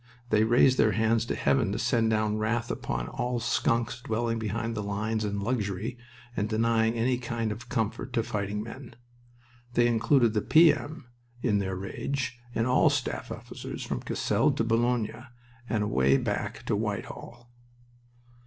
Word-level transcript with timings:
They 0.31 0.43
raised 0.43 0.79
their 0.79 0.93
hands 0.93 1.25
to 1.27 1.35
heaven 1.35 1.71
to 1.73 1.77
send 1.77 2.09
down 2.09 2.39
wrath 2.39 2.71
upon 2.71 3.07
all 3.07 3.39
skunks 3.39 4.01
dwelling 4.01 4.39
behind 4.39 4.73
the 4.73 4.81
lines 4.81 5.23
in 5.23 5.39
luxury 5.39 5.95
and 6.35 6.49
denying 6.49 6.95
any 6.95 7.19
kind 7.19 7.51
of 7.51 7.69
comfort 7.69 8.11
to 8.13 8.23
fighting 8.23 8.63
men. 8.63 8.95
They 9.75 9.85
included 9.85 10.33
the 10.33 10.41
P.M. 10.41 11.05
in 11.43 11.59
their 11.59 11.75
rage, 11.75 12.39
and 12.55 12.65
all 12.65 12.89
staff 12.89 13.31
officers 13.31 13.83
from 13.85 14.01
Cassel 14.01 14.51
to 14.53 14.63
Boulogne, 14.63 15.27
and 15.69 15.83
away 15.83 16.17
back 16.17 16.65
to 16.65 16.75
Whitehall. 16.75 17.51